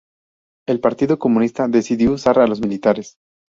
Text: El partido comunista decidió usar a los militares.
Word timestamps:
El 0.67 0.79
partido 0.79 1.19
comunista 1.19 1.67
decidió 1.67 2.13
usar 2.13 2.39
a 2.39 2.47
los 2.47 2.59
militares. 2.59 3.17